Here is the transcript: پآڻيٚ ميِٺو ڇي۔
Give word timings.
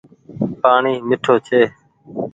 پآڻيٚ 0.61 1.03
ميِٺو 1.07 1.35
ڇي۔ 1.47 1.61